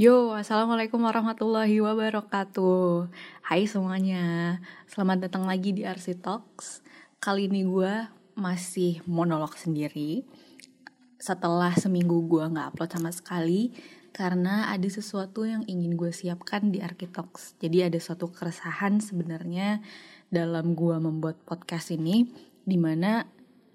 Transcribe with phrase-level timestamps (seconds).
[0.00, 3.12] Yo, assalamualaikum warahmatullahi wabarakatuh.
[3.44, 4.56] Hai semuanya,
[4.88, 6.80] selamat datang lagi di RC Talks.
[7.20, 10.24] Kali ini gue masih monolog sendiri.
[11.20, 13.76] Setelah seminggu gue nggak upload sama sekali,
[14.16, 17.60] karena ada sesuatu yang ingin gue siapkan di Talks.
[17.60, 19.84] Jadi ada suatu keresahan sebenarnya
[20.32, 22.24] dalam gue membuat podcast ini,
[22.64, 23.28] di mana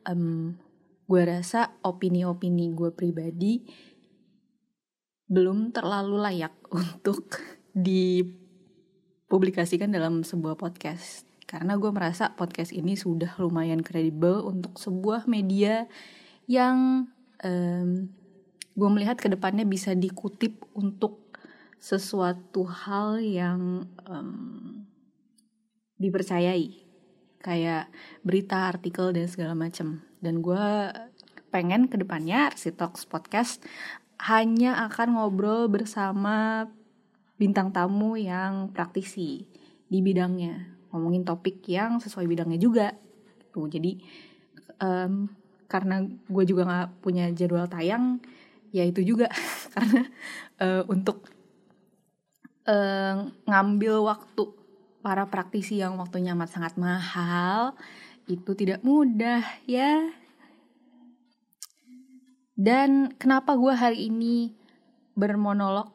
[0.10, 0.58] um,
[1.06, 3.62] gue rasa opini-opini gue pribadi
[5.26, 7.42] belum terlalu layak untuk
[7.76, 15.86] dipublikasikan dalam sebuah podcast karena gue merasa podcast ini sudah lumayan kredibel untuk sebuah media
[16.50, 17.06] yang
[17.46, 18.10] um,
[18.76, 21.38] gue melihat ke depannya bisa dikutip untuk
[21.78, 24.90] sesuatu hal yang um,
[26.02, 26.82] dipercayai
[27.46, 27.94] kayak
[28.26, 30.02] berita, artikel dan segala macam.
[30.18, 30.90] Dan gue
[31.54, 33.62] pengen ke depannya Arsi Talks Podcast
[34.20, 36.68] hanya akan ngobrol bersama
[37.36, 39.48] bintang tamu yang praktisi
[39.92, 40.76] di bidangnya.
[40.92, 42.96] Ngomongin topik yang sesuai bidangnya juga
[43.52, 44.00] tuh jadi
[44.84, 45.32] um,
[45.72, 48.20] karena gue juga nggak punya jadwal tayang
[48.72, 49.28] ya itu juga.
[49.76, 50.04] Karena
[50.64, 51.28] uh, untuk
[52.68, 53.16] uh,
[53.48, 54.44] ngambil waktu
[55.06, 57.78] para praktisi yang waktunya amat sangat mahal
[58.26, 60.10] itu tidak mudah ya
[62.56, 64.56] dan kenapa gue hari ini
[65.12, 65.92] bermonolog?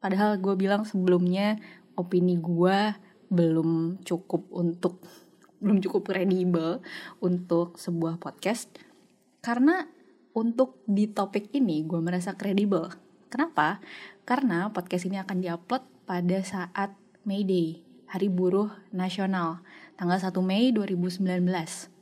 [0.00, 1.60] Padahal gue bilang sebelumnya
[2.00, 2.96] opini gue
[3.28, 5.04] belum cukup untuk
[5.60, 6.80] belum cukup kredibel
[7.20, 8.72] untuk sebuah podcast.
[9.44, 9.84] Karena
[10.32, 12.88] untuk di topik ini gue merasa kredibel.
[13.28, 13.84] Kenapa?
[14.24, 16.96] Karena podcast ini akan diupload pada saat
[17.28, 19.60] May Day, Hari Buruh Nasional,
[20.00, 21.99] tanggal 1 Mei 2019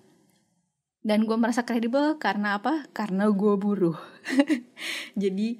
[1.08, 2.84] dan gue merasa kredibel karena apa?
[2.92, 3.96] Karena gue buruh.
[5.22, 5.56] Jadi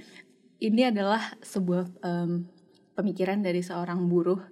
[0.61, 2.45] ini adalah sebuah um,
[2.93, 4.45] pemikiran dari seorang buruh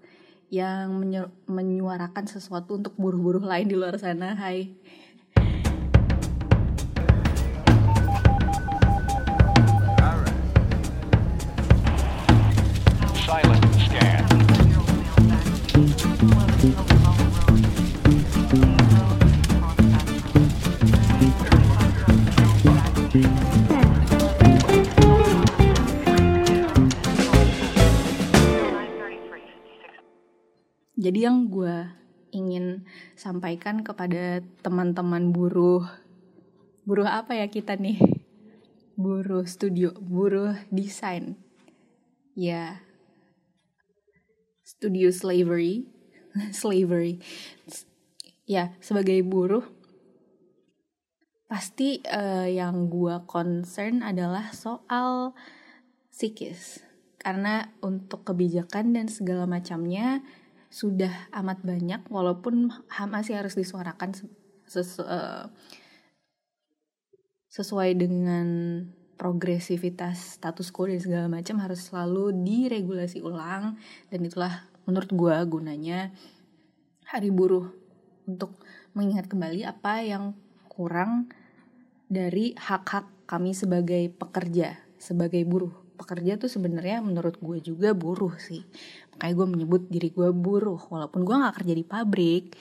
[0.48, 1.04] yang
[1.44, 4.40] menyuarakan sesuatu untuk buruh-buruh lain di luar sana.
[4.40, 4.72] Hai
[31.06, 31.86] Jadi yang gue
[32.34, 32.82] ingin
[33.14, 35.86] sampaikan kepada teman-teman buruh,
[36.82, 38.02] buruh apa ya kita nih?
[38.98, 41.38] Buruh studio, buruh desain.
[42.34, 42.82] Ya,
[44.66, 45.86] studio slavery,
[46.50, 47.22] slavery.
[48.42, 49.62] Ya, sebagai buruh,
[51.46, 55.38] pasti uh, yang gue concern adalah soal
[56.10, 56.82] psikis.
[57.22, 60.26] Karena untuk kebijakan dan segala macamnya,
[60.68, 62.72] sudah amat banyak walaupun
[63.08, 64.12] masih harus disuarakan
[64.66, 65.48] sesu, uh,
[67.50, 68.46] sesuai dengan
[69.16, 73.80] progresivitas status quo dan segala macam harus selalu diregulasi ulang.
[74.12, 76.12] Dan itulah menurut gue gunanya
[77.08, 77.72] hari buruh
[78.28, 78.52] untuk
[78.92, 80.36] mengingat kembali apa yang
[80.68, 81.32] kurang
[82.06, 85.72] dari hak-hak kami sebagai pekerja sebagai buruh.
[85.96, 88.60] Pekerja tuh sebenarnya menurut gue juga buruh sih
[89.16, 92.52] makanya gue menyebut diri gue buruh walaupun gue nggak kerja di pabrik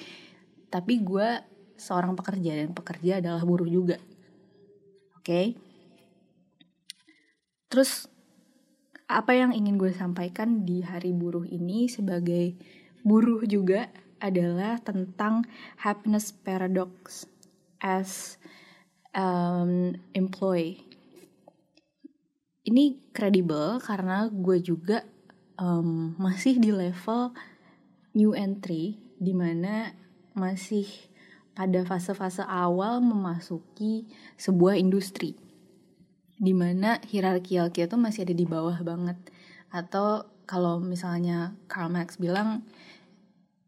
[0.72, 1.28] tapi gue
[1.76, 4.00] seorang pekerja dan pekerja adalah buruh juga
[5.20, 5.52] oke okay?
[7.68, 8.08] terus
[9.12, 12.56] apa yang ingin gue sampaikan di hari buruh ini sebagai
[13.04, 13.92] buruh juga
[14.24, 15.44] adalah tentang
[15.84, 17.28] happiness paradox
[17.84, 18.40] as
[19.12, 20.88] um, employee
[22.66, 25.06] ini kredibel karena gue juga
[25.60, 27.32] um, masih di level
[28.16, 29.96] new entry di mana
[30.36, 30.88] masih
[31.56, 35.40] pada fase-fase awal memasuki sebuah industri
[36.36, 39.16] di mana hierarkial kita tuh masih ada di bawah banget.
[39.72, 42.68] Atau kalau misalnya Karl Marx bilang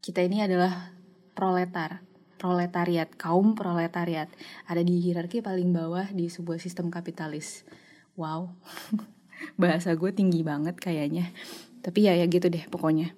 [0.03, 0.91] kita ini adalah
[1.31, 2.03] proletar
[2.37, 4.29] proletariat kaum proletariat.
[4.69, 7.65] Ada di hierarki paling bawah di sebuah sistem kapitalis.
[8.13, 8.53] Wow.
[9.61, 11.33] Bahasa gue tinggi banget kayaknya
[11.81, 13.13] tapi ya ya gitu deh pokoknya.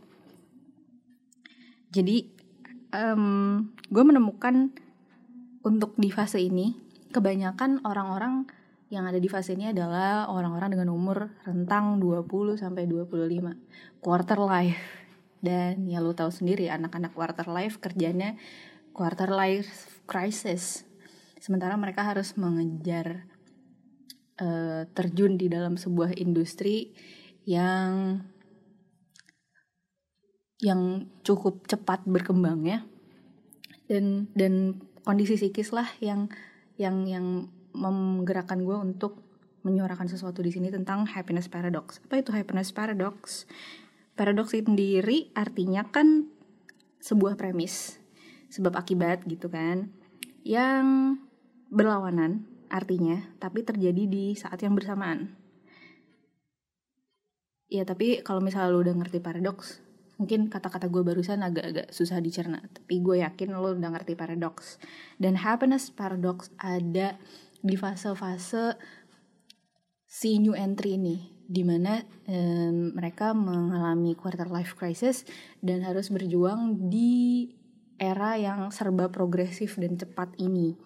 [1.89, 2.29] Jadi
[2.93, 4.69] um, gue menemukan
[5.65, 6.77] untuk di fase ini
[7.09, 8.45] kebanyakan orang-orang
[8.89, 14.81] yang ada di fase ini adalah orang-orang dengan umur rentang 20 sampai 25 quarter life.
[15.39, 18.35] Dan ya lo tahu sendiri anak-anak quarter life kerjanya
[18.91, 20.83] quarter life crisis.
[21.37, 23.29] Sementara mereka harus mengejar
[24.41, 26.91] uh, terjun di dalam sebuah industri
[27.45, 28.19] yang
[30.59, 32.83] yang cukup cepat berkembangnya
[33.87, 36.27] dan dan kondisi psikis lah yang
[36.75, 39.23] yang yang menggerakkan gue untuk
[39.63, 41.99] menyuarakan sesuatu di sini tentang happiness paradox.
[42.07, 43.43] Apa itu happiness paradox?
[44.15, 46.27] Paradox sendiri artinya kan
[46.99, 47.99] sebuah premis,
[48.51, 49.91] sebab akibat gitu kan,
[50.43, 51.15] yang
[51.71, 55.35] berlawanan artinya, tapi terjadi di saat yang bersamaan.
[57.71, 59.79] Ya tapi kalau misalnya lo udah ngerti paradox,
[60.19, 64.75] mungkin kata-kata gue barusan agak-agak susah dicerna, tapi gue yakin lo udah ngerti paradox.
[65.15, 67.15] Dan happiness paradox ada
[67.63, 68.75] di fase-fase
[70.03, 71.97] si new entry ini di mana
[72.29, 75.25] um, mereka mengalami quarter life crisis
[75.65, 77.49] dan harus berjuang di
[77.97, 80.77] era yang serba progresif dan cepat ini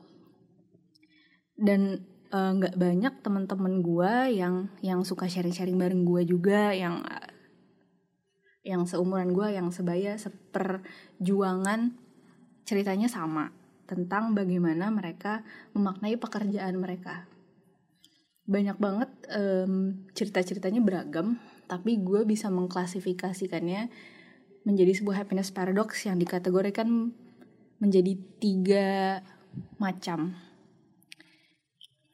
[1.59, 7.05] dan nggak uh, banyak teman-teman gue yang yang suka sharing-sharing bareng gue juga yang
[8.63, 11.99] yang seumuran gue yang sebaya seperjuangan
[12.63, 13.51] ceritanya sama
[13.83, 15.43] tentang bagaimana mereka
[15.75, 17.27] memaknai pekerjaan mereka.
[18.47, 23.91] Banyak banget um, cerita-ceritanya beragam tapi gue bisa mengklasifikasikannya
[24.63, 27.11] menjadi sebuah happiness paradox yang dikategorikan
[27.83, 29.19] menjadi tiga
[29.75, 30.39] macam.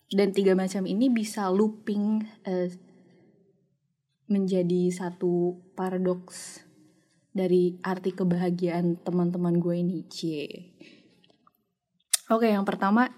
[0.09, 2.88] Dan tiga macam ini bisa looping uh,
[4.29, 6.63] menjadi satu paradoks
[7.33, 10.71] dari arti kebahagiaan teman-teman gue ini cie
[12.29, 13.09] oke yang pertama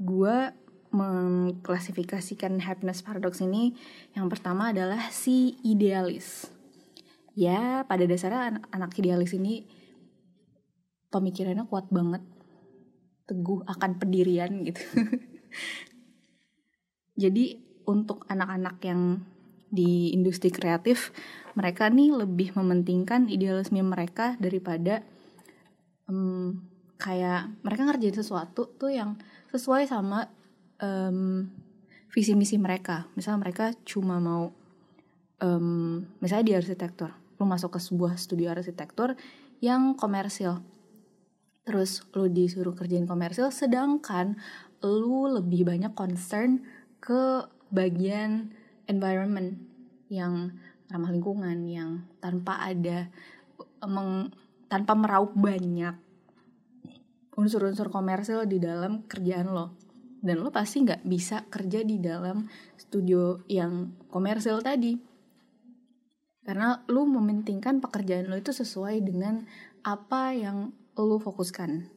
[0.00, 0.52] gue
[0.96, 3.76] mengklasifikasikan happiness paradox ini
[4.16, 6.48] yang pertama adalah si idealis.
[7.36, 9.68] Ya, pada dasarnya anak, anak idealis ini
[11.12, 12.24] pemikirannya kuat banget.
[13.28, 14.80] Teguh akan pendirian gitu.
[17.22, 19.20] Jadi untuk anak-anak yang
[19.66, 21.10] di industri kreatif,
[21.58, 25.02] mereka nih lebih mementingkan idealisme mereka daripada
[26.06, 26.62] um,
[26.96, 29.20] kayak mereka ngerjain sesuatu tuh yang
[29.52, 30.28] sesuai sama
[30.80, 31.48] um,
[32.12, 33.10] visi misi mereka.
[33.18, 34.52] Misalnya mereka cuma mau
[35.42, 39.12] um, misalnya di arsitektur lu masuk ke sebuah studio arsitektur
[39.60, 40.64] yang komersil.
[41.68, 44.40] Terus lu disuruh kerjain komersil sedangkan
[44.80, 46.64] lu lebih banyak concern
[47.02, 48.55] ke bagian
[48.86, 49.58] environment
[50.06, 50.54] yang
[50.86, 53.10] ramah lingkungan yang tanpa ada
[53.86, 54.30] meng,
[54.70, 55.94] tanpa meraup banyak
[57.36, 59.76] unsur-unsur komersil di dalam kerjaan lo.
[60.16, 64.96] Dan lo pasti nggak bisa kerja di dalam studio yang komersil tadi.
[66.42, 69.44] Karena lo mementingkan pekerjaan lo itu sesuai dengan
[69.84, 71.92] apa yang lo fokuskan.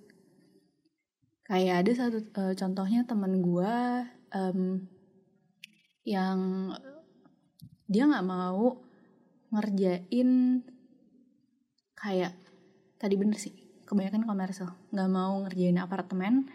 [1.48, 3.74] Kayak ada satu uh, contohnya teman gue
[4.36, 4.86] um,
[6.04, 6.72] yang
[7.90, 8.80] dia nggak mau
[9.50, 10.62] ngerjain
[11.98, 12.38] kayak
[13.02, 13.56] tadi bener sih
[13.88, 14.70] kebanyakan komersil.
[14.94, 16.48] Nggak mau ngerjain apartemen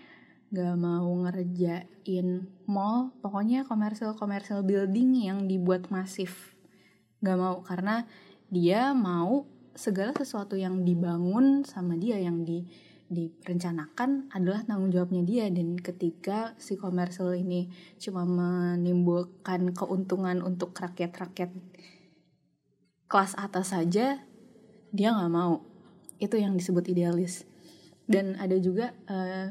[0.54, 3.10] gak mau ngerjain mall.
[3.18, 6.54] Pokoknya komersial komersial building yang dibuat masif.
[7.18, 8.06] Gak mau karena
[8.46, 12.62] dia mau segala sesuatu yang dibangun sama dia yang di
[13.08, 15.46] direncanakan adalah tanggung jawabnya dia.
[15.50, 17.68] Dan ketika si komersial ini
[18.00, 21.50] cuma menimbulkan keuntungan untuk rakyat-rakyat
[23.08, 24.24] kelas atas saja
[24.94, 25.62] dia nggak mau.
[26.22, 27.44] Itu yang disebut idealis.
[28.04, 29.50] Dan ada juga uh,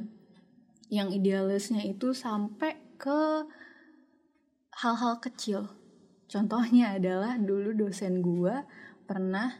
[0.93, 3.49] yang idealisnya itu sampai ke
[4.77, 5.73] hal-hal kecil.
[6.29, 8.53] Contohnya adalah dulu dosen gue
[9.03, 9.53] pernah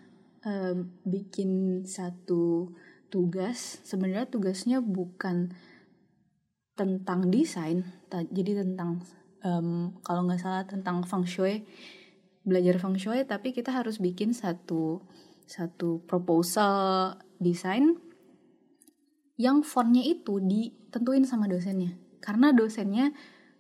[0.48, 2.72] uh, bikin satu
[3.14, 3.78] tugas.
[3.86, 5.54] Sebenarnya tugasnya bukan
[6.74, 9.06] tentang desain, jadi tentang
[9.46, 11.62] um, kalau nggak salah tentang feng shui,
[12.42, 13.22] belajar feng shui.
[13.30, 15.06] Tapi kita harus bikin satu
[15.46, 17.94] satu proposal desain
[19.38, 23.12] yang fontnya itu ditentuin sama dosennya karena dosennya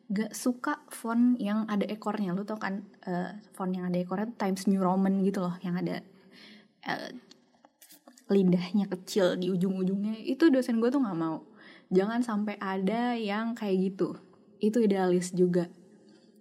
[0.07, 4.69] gak suka font yang ada ekornya lu tau kan uh, font yang ada ekornya Times
[4.69, 6.05] New Roman gitu loh yang ada
[6.85, 7.09] uh,
[8.33, 11.45] lidahnya kecil di ujung-ujungnya itu dosen gue tuh nggak mau
[11.93, 14.17] jangan sampai ada yang kayak gitu
[14.57, 15.69] itu idealis juga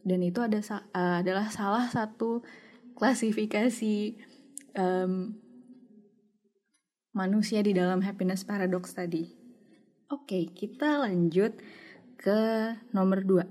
[0.03, 2.43] dan itu ada uh, adalah salah satu
[2.97, 4.19] klasifikasi
[4.75, 5.37] um,
[7.13, 9.29] manusia di dalam happiness paradox tadi.
[10.09, 11.57] Oke, kita lanjut
[12.21, 12.41] ke
[12.93, 13.45] nomor dua.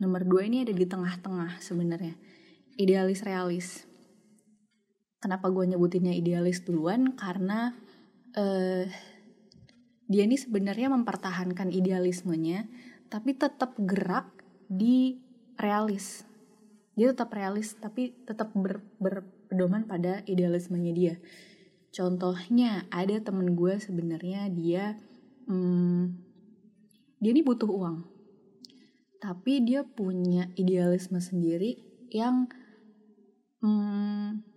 [0.00, 2.16] Nomor dua ini ada di tengah-tengah sebenarnya.
[2.80, 3.89] Idealis realis.
[5.20, 7.12] Kenapa gue nyebutinnya idealis duluan?
[7.12, 7.76] Karena
[8.34, 8.84] uh,
[10.10, 12.66] dia ini sebenarnya mempertahankan idealismenya,
[13.12, 14.32] tapi tetap gerak
[14.66, 15.20] di
[15.60, 16.24] realis,
[16.98, 21.14] dia tetap realis tapi tetap ber, berpedoman pada idealismenya dia.
[21.90, 24.98] Contohnya ada temen gue sebenarnya dia
[25.46, 26.16] hmm,
[27.20, 28.06] dia ini butuh uang.
[29.20, 31.76] Tapi dia punya idealisme sendiri
[32.08, 32.48] yang
[33.60, 34.49] hmm,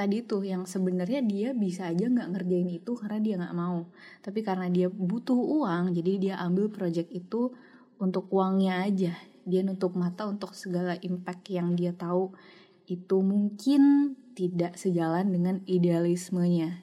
[0.00, 3.84] tadi tuh yang sebenarnya dia bisa aja nggak ngerjain itu karena dia nggak mau.
[4.24, 7.52] Tapi karena dia butuh uang jadi dia ambil project itu
[8.00, 9.12] untuk uangnya aja.
[9.44, 12.32] Dia nutup mata untuk segala impact yang dia tahu.
[12.88, 16.80] Itu mungkin tidak sejalan dengan idealismenya.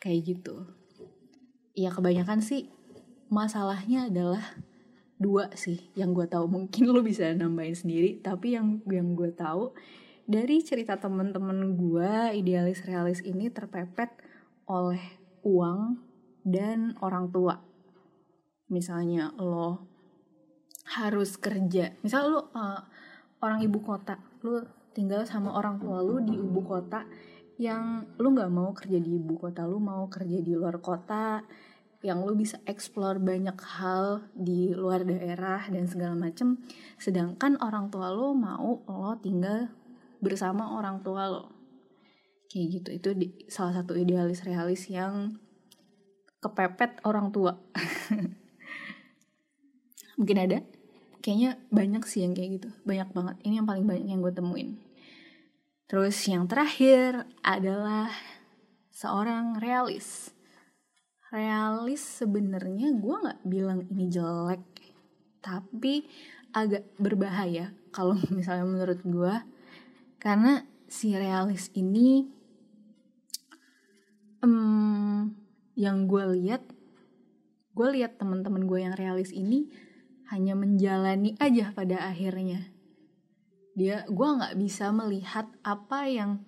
[0.00, 0.64] Kayak gitu.
[1.76, 2.72] Ya kebanyakan sih
[3.28, 4.56] masalahnya adalah
[5.20, 6.48] dua sih yang gue tahu.
[6.48, 9.76] Mungkin lo bisa nambahin sendiri tapi yang yang gue tahu
[10.24, 14.08] dari cerita temen-temen gue idealis realis ini terpepet
[14.64, 15.00] oleh
[15.44, 16.00] uang
[16.44, 17.60] dan orang tua.
[18.72, 19.84] Misalnya lo
[20.96, 21.92] harus kerja.
[22.00, 22.80] Misal lo uh,
[23.44, 24.64] orang ibu kota lo
[24.96, 27.04] tinggal sama orang tua lo di ibu kota
[27.60, 31.44] yang lo nggak mau kerja di ibu kota lo mau kerja di luar kota
[32.04, 36.60] yang lo bisa explore banyak hal di luar daerah dan segala macem.
[37.00, 39.83] Sedangkan orang tua lo mau lo tinggal
[40.24, 41.52] bersama orang tua lo.
[42.48, 42.88] Kayak gitu.
[42.96, 45.36] Itu di, salah satu idealis realis yang
[46.40, 47.60] kepepet orang tua.
[50.18, 50.64] Mungkin ada?
[51.20, 52.68] Kayaknya banyak sih yang kayak gitu.
[52.88, 53.36] Banyak banget.
[53.44, 54.80] Ini yang paling banyak yang gue temuin.
[55.84, 58.08] Terus yang terakhir adalah
[58.88, 60.32] seorang realis.
[61.28, 64.74] Realis sebenarnya gue nggak bilang ini jelek
[65.44, 66.08] tapi
[66.56, 69.34] agak berbahaya kalau misalnya menurut gue
[70.24, 72.24] karena si realis ini
[74.40, 75.28] um,
[75.76, 76.64] yang gue lihat
[77.76, 79.68] gue lihat teman-teman gue yang realis ini
[80.32, 82.72] hanya menjalani aja pada akhirnya.
[83.76, 86.46] Dia gue nggak bisa melihat apa yang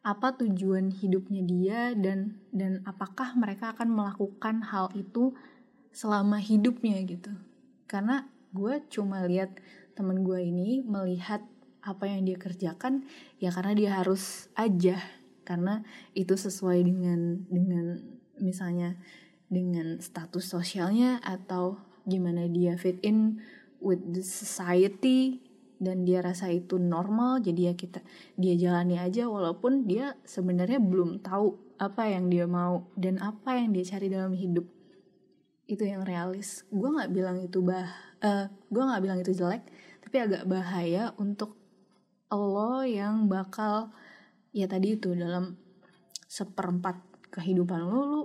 [0.00, 5.36] apa tujuan hidupnya dia dan dan apakah mereka akan melakukan hal itu
[5.92, 7.36] selama hidupnya gitu.
[7.84, 8.24] Karena
[8.56, 9.60] gue cuma lihat
[9.92, 11.44] temen gue ini melihat
[11.80, 13.04] apa yang dia kerjakan
[13.40, 15.00] ya karena dia harus aja.
[15.44, 15.82] Karena
[16.14, 17.98] itu sesuai dengan dengan
[18.38, 18.94] misalnya
[19.50, 23.42] dengan status sosialnya atau gimana dia fit in
[23.82, 25.42] with the society
[25.80, 28.04] dan dia rasa itu normal jadi ya kita
[28.36, 33.72] dia jalani aja walaupun dia sebenarnya belum tahu apa yang dia mau dan apa yang
[33.72, 34.68] dia cari dalam hidup.
[35.64, 36.68] Itu yang realis.
[36.68, 37.88] Gue nggak bilang itu bah
[38.20, 39.64] uh, gue nggak bilang itu jelek
[40.04, 41.56] tapi agak bahaya untuk
[42.30, 43.90] Allah yang bakal
[44.54, 45.58] ya tadi itu dalam
[46.30, 47.02] seperempat
[47.34, 48.22] kehidupan lo lu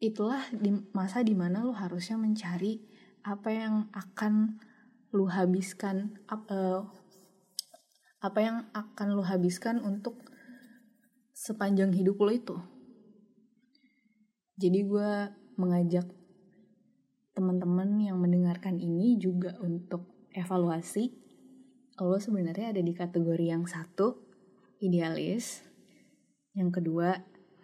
[0.00, 2.80] itulah di masa di mana lo harusnya mencari
[3.24, 4.60] apa yang akan
[5.12, 6.84] lu habiskan uh,
[8.20, 10.20] apa yang akan lu habiskan untuk
[11.36, 12.56] sepanjang hidup lo itu.
[14.56, 15.10] Jadi gue
[15.60, 16.08] mengajak
[17.36, 21.25] teman-teman yang mendengarkan ini juga untuk evaluasi
[22.04, 24.20] lo sebenarnya ada di kategori yang satu
[24.84, 25.64] idealis.
[26.52, 27.16] Yang kedua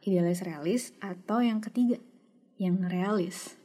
[0.05, 0.83] idealis realis.
[1.05, 2.01] Atau yang ketiga
[2.57, 3.59] yang realis.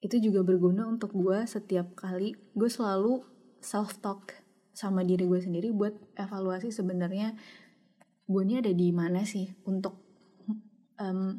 [0.00, 3.20] Itu juga berguna untuk gue setiap kali gue selalu
[3.60, 4.32] self talk
[4.72, 7.36] sama diri gue sendiri buat evaluasi sebenarnya
[8.24, 10.00] gue ini ada di mana sih untuk
[10.96, 11.36] um,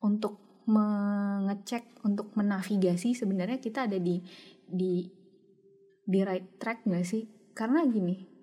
[0.00, 3.16] untuk mengecek untuk menavigasi.
[3.16, 4.20] Sebenarnya kita ada di
[4.68, 5.08] di
[6.08, 7.28] di right track gak sih?
[7.52, 8.38] Karena gini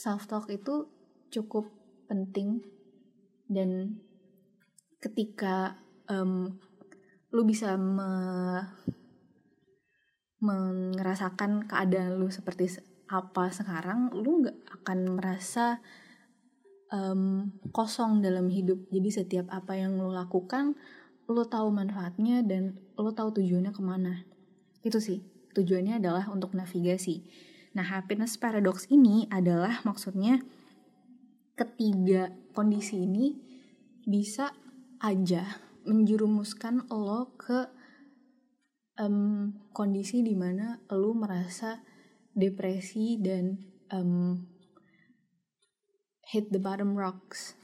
[0.00, 0.88] self talk itu
[1.28, 1.68] cukup
[2.08, 2.64] penting
[3.52, 4.00] dan
[4.96, 5.76] ketika
[6.08, 6.56] um,
[7.36, 8.10] lu bisa me
[10.40, 12.80] merasakan keadaan lu seperti
[13.12, 15.84] apa sekarang lu nggak akan merasa
[16.88, 18.88] um, kosong dalam hidup.
[18.88, 20.80] Jadi setiap apa yang lu lakukan
[21.28, 24.24] lu tahu manfaatnya dan lu tahu tujuannya ke mana.
[24.80, 25.20] Itu sih
[25.54, 27.26] tujuannya adalah untuk navigasi.
[27.74, 30.42] Nah happiness paradox ini adalah maksudnya
[31.54, 33.36] ketiga kondisi ini
[34.06, 34.50] bisa
[35.00, 37.68] aja menjerumuskan lo ke
[39.00, 41.80] um, kondisi di mana lo merasa
[42.32, 43.58] depresi dan
[43.92, 44.44] um,
[46.30, 47.58] hit the bottom rocks.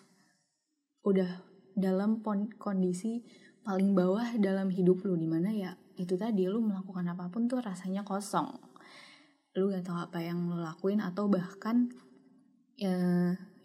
[1.07, 1.45] Udah
[1.77, 2.25] dalam
[2.57, 3.23] kondisi
[3.67, 7.61] paling bawah dalam hidup lo di mana ya itu tadi lo melakukan apa pun tuh
[7.61, 8.57] rasanya kosong
[9.57, 11.89] lo gak tahu apa yang lo lakuin atau bahkan
[12.77, 12.93] ya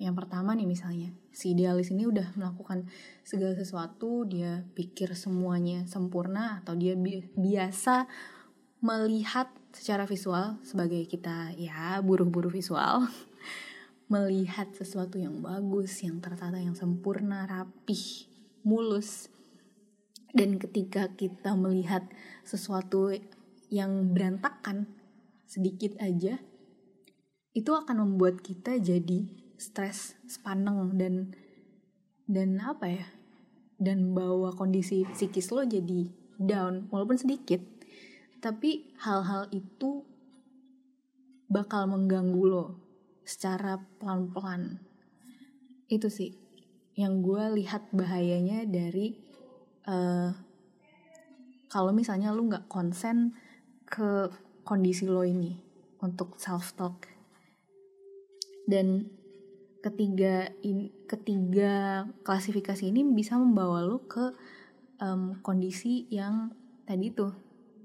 [0.02, 2.88] yang pertama nih misalnya si idealis ini udah melakukan
[3.22, 8.08] segala sesuatu dia pikir semuanya sempurna atau dia bi biasa
[8.82, 13.06] melihat secara visual sebagai kita ya buruh-buruh visual
[14.12, 18.28] melihat sesuatu yang bagus, yang tertata, yang sempurna, rapih,
[18.68, 19.32] mulus.
[20.32, 22.08] Dan ketika kita melihat
[22.48, 23.12] sesuatu
[23.68, 24.88] yang berantakan
[25.44, 26.40] sedikit aja,
[27.52, 29.28] itu akan membuat kita jadi
[29.60, 31.36] stres, sepaneng dan
[32.32, 33.06] dan apa ya?
[33.76, 36.08] Dan bawa kondisi psikis lo jadi
[36.40, 37.60] down walaupun sedikit.
[38.40, 40.08] Tapi hal-hal itu
[41.52, 42.66] bakal mengganggu lo
[43.28, 44.80] secara pelan-pelan.
[45.92, 46.32] Itu sih
[46.96, 49.31] yang gue lihat bahayanya dari
[49.88, 50.30] uh,
[51.72, 53.34] kalau misalnya lu nggak konsen
[53.88, 54.28] ke
[54.68, 55.56] kondisi lo ini
[56.04, 57.08] untuk self talk
[58.70, 59.10] dan
[59.82, 64.32] ketiga in, ketiga klasifikasi ini bisa membawa lo ke
[65.02, 66.54] um, kondisi yang
[66.86, 67.34] tadi tuh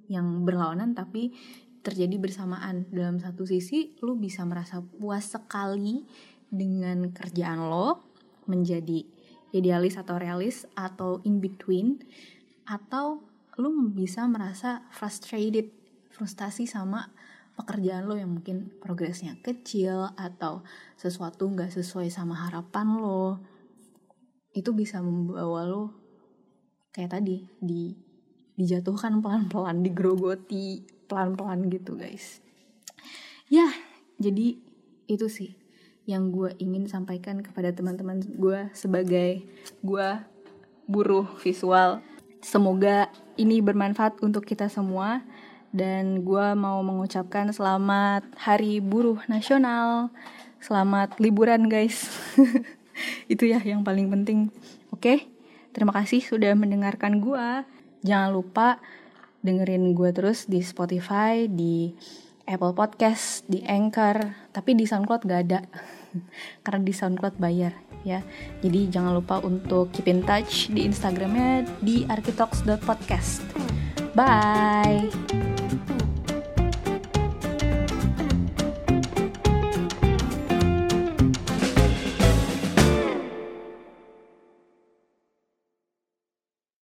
[0.07, 1.35] yang berlawanan tapi
[1.81, 2.87] terjadi bersamaan.
[2.93, 6.05] Dalam satu sisi lu bisa merasa puas sekali
[6.47, 8.07] dengan kerjaan lo
[8.47, 9.03] menjadi
[9.57, 12.05] idealis atau realis atau in between
[12.69, 13.25] atau
[13.57, 15.73] lu bisa merasa frustrated
[16.13, 17.09] frustasi sama
[17.57, 20.61] pekerjaan lo yang mungkin progresnya kecil atau
[21.01, 23.41] sesuatu nggak sesuai sama harapan lo.
[24.53, 25.85] Itu bisa membawa lo
[26.93, 27.97] kayak tadi di
[28.57, 32.45] dijatuhkan pelan-pelan digrogoti pelan-pelan gitu guys.
[33.49, 33.69] Ya
[34.21, 34.57] jadi
[35.09, 35.57] itu sih
[36.07, 39.43] yang gue ingin sampaikan kepada teman-teman gue sebagai
[39.83, 40.09] gue
[40.87, 41.99] buruh visual.
[42.39, 45.27] Semoga ini bermanfaat untuk kita semua
[45.75, 50.15] dan gue mau mengucapkan selamat hari buruh nasional.
[50.63, 52.07] Selamat liburan guys.
[53.33, 54.55] Itu ya yang paling penting.
[54.95, 55.27] Oke
[55.77, 57.69] terima kasih sudah mendengarkan gue
[58.01, 58.81] jangan lupa
[59.45, 61.93] dengerin gue terus di Spotify, di
[62.49, 65.61] Apple Podcast, di Anchor, tapi di SoundCloud gak ada
[66.63, 67.73] karena di SoundCloud bayar
[68.07, 68.23] ya.
[68.63, 73.43] Jadi jangan lupa untuk keep in touch di Instagramnya di arkitalks.podcast.
[74.15, 75.56] Bye.